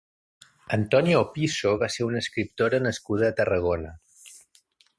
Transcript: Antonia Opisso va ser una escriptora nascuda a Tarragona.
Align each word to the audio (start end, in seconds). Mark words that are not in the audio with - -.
Antonia 0.77 1.19
Opisso 1.23 1.73
va 1.83 1.89
ser 1.97 2.07
una 2.07 2.21
escriptora 2.25 2.81
nascuda 2.87 3.29
a 3.31 3.37
Tarragona. 3.43 3.93